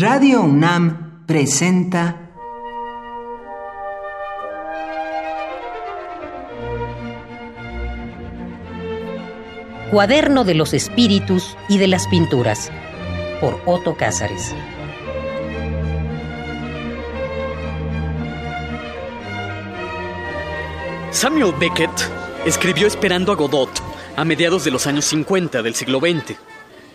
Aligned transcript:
Radio 0.00 0.40
UNAM 0.40 1.26
presenta 1.26 2.30
Cuaderno 9.90 10.44
de 10.44 10.54
los 10.54 10.72
Espíritus 10.72 11.54
y 11.68 11.76
de 11.76 11.86
las 11.86 12.08
Pinturas 12.08 12.70
por 13.42 13.60
Otto 13.66 13.94
Cázares. 13.94 14.54
Samuel 21.10 21.52
Beckett 21.60 21.90
escribió 22.46 22.86
Esperando 22.86 23.32
a 23.32 23.36
Godot 23.36 23.68
a 24.16 24.24
mediados 24.24 24.64
de 24.64 24.70
los 24.70 24.86
años 24.86 25.04
50 25.04 25.60
del 25.60 25.74
siglo 25.74 26.00
XX. 26.00 26.38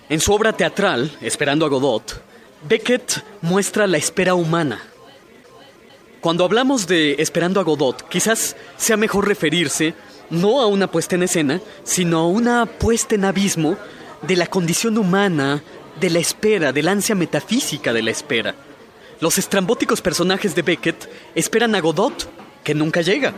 En 0.10 0.20
su 0.20 0.34
obra 0.34 0.54
teatral, 0.54 1.16
Esperando 1.22 1.68
a 1.68 1.70
Godot, 1.70 2.35
Beckett 2.68 3.24
muestra 3.42 3.86
la 3.86 3.98
espera 3.98 4.34
humana. 4.34 4.82
Cuando 6.20 6.44
hablamos 6.44 6.88
de 6.88 7.16
Esperando 7.20 7.60
a 7.60 7.64
Godot, 7.64 8.10
quizás 8.10 8.56
sea 8.76 8.98
mejor 8.98 9.28
referirse 9.28 9.94
no 10.32 10.60
a 10.60 10.66
una 10.66 10.90
puesta 10.90 11.14
en 11.14 11.22
escena, 11.22 11.62
sino 11.84 12.18
a 12.18 12.28
una 12.28 12.66
puesta 12.66 13.14
en 13.14 13.26
abismo 13.26 13.78
de 14.24 14.36
la 14.36 14.48
condición 14.48 14.98
humana, 14.98 15.62
de 16.00 16.10
la 16.10 16.18
espera, 16.18 16.74
de 16.74 16.82
la 16.82 16.94
ansia 16.94 17.14
metafísica 17.14 17.94
de 17.94 18.02
la 18.02 18.10
espera. 18.10 18.56
Los 19.20 19.38
estrambóticos 19.38 20.02
personajes 20.02 20.56
de 20.56 20.64
Beckett 20.64 21.08
esperan 21.36 21.76
a 21.76 21.82
Godot, 21.82 22.28
que 22.64 22.74
nunca 22.74 23.02
llega. 23.02 23.32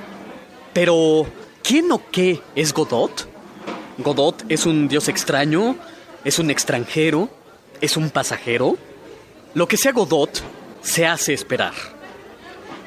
Pero, 0.71 1.27
¿quién 1.62 1.91
o 1.91 2.02
qué 2.12 2.41
es 2.55 2.73
Godot? 2.73 3.27
Godot 3.98 4.46
es 4.48 4.66
un 4.66 4.88
dios 4.88 5.09
extraño, 5.09 5.76
es 6.23 6.40
un 6.40 6.49
extranjero, 6.49 7.30
es 7.82 7.98
un 7.98 8.09
pasajero. 8.09 8.77
Lo 9.58 9.68
que 9.68 9.76
sea 9.76 9.92
Godot 9.92 10.44
se 10.84 11.08
hace 11.08 11.34
esperar. 11.34 11.74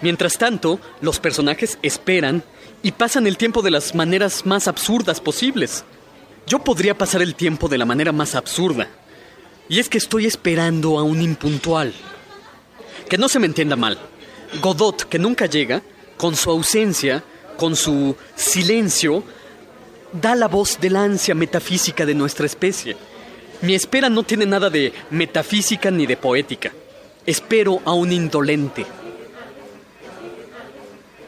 Mientras 0.03 0.39
tanto, 0.39 0.79
los 1.01 1.19
personajes 1.19 1.81
esperan 1.83 2.45
y 2.81 2.93
pasan 2.93 3.27
el 3.27 3.37
tiempo 3.37 3.61
de 3.61 3.73
las 3.73 3.93
maneras 3.97 4.47
más 4.47 4.69
absurdas 4.69 5.21
posibles. 5.21 5.83
Yo 6.47 6.61
podría 6.61 6.97
pasar 6.97 7.23
el 7.23 7.35
tiempo 7.35 7.67
de 7.67 7.77
la 7.77 7.87
manera 7.87 8.13
más 8.13 8.37
absurda. 8.37 8.89
Y 9.69 9.81
es 9.81 9.89
que 9.89 9.99
estoy 9.99 10.27
esperando 10.27 10.97
a 10.97 11.03
un 11.03 11.21
impuntual. 11.21 11.93
Que 13.09 13.19
no 13.19 13.29
se 13.29 13.41
me 13.41 13.47
entienda 13.47 13.75
mal. 13.75 13.99
Godot, 14.63 15.09
que 15.09 15.19
nunca 15.19 15.47
llega, 15.47 15.83
con 16.17 16.37
su 16.37 16.51
ausencia, 16.51 17.25
con 17.57 17.75
su 17.75 18.15
silencio, 18.37 19.25
da 20.13 20.37
la 20.37 20.47
voz 20.47 20.79
de 20.81 20.91
la 20.91 21.03
ansia 21.03 21.35
metafísica 21.35 22.07
de 22.07 22.15
nuestra 22.15 22.47
especie. 22.47 22.97
Mi 23.63 23.75
espera 23.75 24.09
no 24.09 24.23
tiene 24.23 24.47
nada 24.47 24.71
de 24.71 24.93
metafísica 25.11 25.91
ni 25.91 26.07
de 26.07 26.17
poética. 26.17 26.73
Espero 27.27 27.81
a 27.85 27.93
un 27.93 28.11
indolente. 28.11 28.87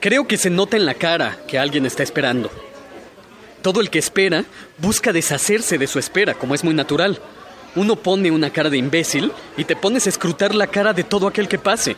Creo 0.00 0.26
que 0.26 0.38
se 0.38 0.50
nota 0.50 0.76
en 0.76 0.86
la 0.86 0.94
cara 0.94 1.38
que 1.46 1.58
alguien 1.58 1.84
está 1.84 2.02
esperando. 2.02 2.50
Todo 3.60 3.80
el 3.80 3.90
que 3.90 3.98
espera 3.98 4.44
busca 4.78 5.12
deshacerse 5.12 5.78
de 5.78 5.86
su 5.86 5.98
espera, 5.98 6.34
como 6.34 6.54
es 6.54 6.64
muy 6.64 6.74
natural. 6.74 7.20
Uno 7.76 7.96
pone 7.96 8.30
una 8.30 8.50
cara 8.50 8.70
de 8.70 8.78
imbécil 8.78 9.30
y 9.56 9.64
te 9.64 9.76
pones 9.76 10.06
a 10.06 10.08
escrutar 10.08 10.54
la 10.54 10.66
cara 10.66 10.92
de 10.92 11.04
todo 11.04 11.28
aquel 11.28 11.48
que 11.48 11.58
pase. 11.58 11.96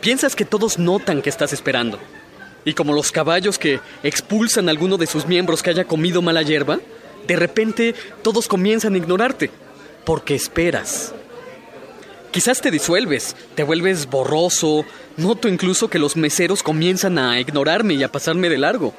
Piensas 0.00 0.34
que 0.34 0.44
todos 0.44 0.78
notan 0.78 1.22
que 1.22 1.30
estás 1.30 1.52
esperando. 1.52 1.98
Y 2.64 2.72
como 2.72 2.94
los 2.94 3.12
caballos 3.12 3.58
que 3.58 3.78
expulsan 4.02 4.68
a 4.68 4.70
alguno 4.70 4.96
de 4.96 5.06
sus 5.06 5.26
miembros 5.26 5.62
que 5.62 5.70
haya 5.70 5.84
comido 5.84 6.22
mala 6.22 6.42
hierba, 6.42 6.80
de 7.26 7.36
repente 7.36 7.94
todos 8.22 8.48
comienzan 8.48 8.94
a 8.94 8.98
ignorarte, 8.98 9.50
porque 10.04 10.34
esperas. 10.34 11.14
Quizás 12.30 12.60
te 12.60 12.70
disuelves, 12.70 13.36
te 13.54 13.62
vuelves 13.62 14.10
borroso, 14.10 14.84
noto 15.16 15.48
incluso 15.48 15.88
que 15.88 16.00
los 16.00 16.16
meseros 16.16 16.62
comienzan 16.62 17.18
a 17.18 17.38
ignorarme 17.38 17.94
y 17.94 18.02
a 18.02 18.10
pasarme 18.10 18.48
de 18.48 18.58
largo. 18.58 18.92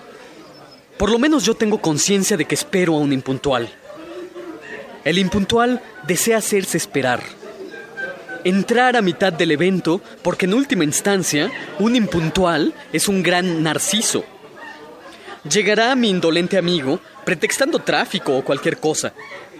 Por 0.97 1.11
lo 1.11 1.19
menos 1.19 1.43
yo 1.43 1.55
tengo 1.55 1.81
conciencia 1.81 2.37
de 2.37 2.45
que 2.45 2.55
espero 2.55 2.95
a 2.95 2.99
un 2.99 3.11
impuntual. 3.11 3.69
El 5.03 5.17
impuntual 5.17 5.81
desea 6.07 6.37
hacerse 6.37 6.77
esperar. 6.77 7.21
Entrar 8.45 8.95
a 8.95 9.01
mitad 9.01 9.33
del 9.33 9.51
evento 9.51 10.01
porque 10.21 10.45
en 10.45 10.53
última 10.53 10.85
instancia 10.85 11.51
un 11.79 11.95
impuntual 11.95 12.73
es 12.93 13.09
un 13.09 13.21
gran 13.21 13.61
narciso. 13.61 14.23
Llegará 15.43 15.93
mi 15.95 16.09
indolente 16.09 16.57
amigo 16.57 17.01
pretextando 17.25 17.79
tráfico 17.79 18.37
o 18.37 18.43
cualquier 18.43 18.77
cosa. 18.77 19.13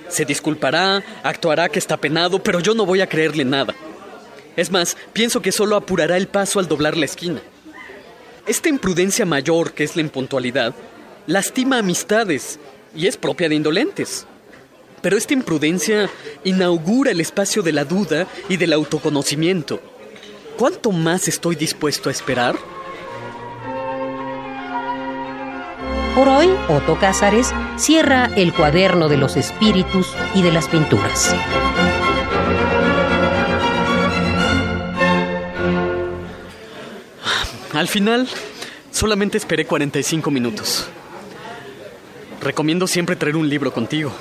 Se 0.08 0.24
disculpará, 0.24 1.04
actuará 1.24 1.68
que 1.68 1.80
está 1.80 1.98
penado, 1.98 2.42
pero 2.42 2.60
yo 2.60 2.74
no 2.74 2.86
voy 2.86 3.02
a 3.02 3.10
creerle 3.10 3.44
nada. 3.44 3.76
Es 4.56 4.72
más, 4.72 4.96
pienso 5.12 5.42
que 5.42 5.52
solo 5.52 5.76
apurará 5.76 6.16
el 6.16 6.28
paso 6.28 6.60
al 6.60 6.68
doblar 6.68 6.96
la 6.96 7.06
esquina. 7.06 7.42
Esta 8.48 8.70
imprudencia 8.70 9.26
mayor, 9.26 9.74
que 9.74 9.84
es 9.84 9.96
la 9.96 10.04
impuntualidad, 10.04 10.74
lastima 11.28 11.80
amistades 11.80 12.60
y 12.96 13.08
es 13.08 13.18
propia 13.18 13.50
de 13.50 13.56
indolentes. 13.56 14.26
Pero 15.02 15.18
esta 15.18 15.34
imprudencia 15.34 16.10
inaugura 16.44 17.12
el 17.12 17.22
espacio 17.22 17.62
de 17.64 17.74
la 17.74 17.84
duda 17.84 18.28
y 18.48 18.58
del 18.58 18.74
autoconocimiento. 18.74 19.82
¿Cuánto 20.58 20.92
más 20.92 21.28
estoy 21.28 21.56
dispuesto 21.56 22.10
a 22.10 22.12
esperar? 22.12 22.56
Por 26.16 26.30
hoy, 26.30 26.50
Otto 26.70 26.98
Cázares 26.98 27.54
cierra 27.76 28.32
el 28.38 28.54
cuaderno 28.54 29.10
de 29.10 29.18
los 29.18 29.36
espíritus 29.36 30.16
y 30.34 30.42
de 30.44 30.52
las 30.54 30.70
pinturas. 30.70 31.36
Al 37.74 37.90
final, 37.90 38.30
solamente 38.92 39.38
esperé 39.38 39.66
45 39.66 40.32
minutos. 40.32 40.88
Recomiendo 42.40 42.88
siempre 42.88 43.18
traer 43.18 43.36
un 43.36 43.50
libro 43.50 43.74
contigo. 43.74 44.14